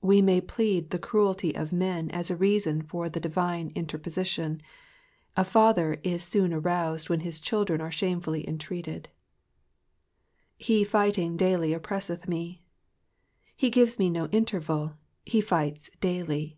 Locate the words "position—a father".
3.98-6.00